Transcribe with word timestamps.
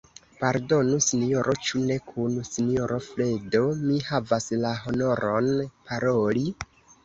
Pardonu, 0.43 0.95
sinjoro, 1.07 1.53
ĉu 1.67 1.81
ne 1.91 1.97
kun 2.07 2.41
sinjoro 2.49 2.99
Fredo 3.09 3.63
mi 3.85 4.01
havas 4.09 4.51
la 4.67 4.75
honoron 4.83 5.55
paroli? 5.79 6.51